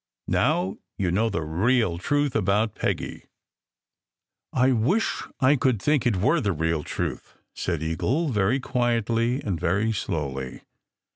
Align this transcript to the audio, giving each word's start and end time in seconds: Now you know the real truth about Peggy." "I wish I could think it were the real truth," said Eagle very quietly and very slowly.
Now 0.33 0.79
you 0.97 1.11
know 1.11 1.29
the 1.29 1.43
real 1.43 1.99
truth 1.99 2.35
about 2.35 2.73
Peggy." 2.73 3.25
"I 4.51 4.71
wish 4.71 5.21
I 5.39 5.55
could 5.55 5.79
think 5.79 6.07
it 6.07 6.15
were 6.15 6.41
the 6.41 6.53
real 6.53 6.83
truth," 6.83 7.37
said 7.53 7.83
Eagle 7.83 8.29
very 8.29 8.59
quietly 8.59 9.41
and 9.43 9.59
very 9.59 9.91
slowly. 9.91 10.63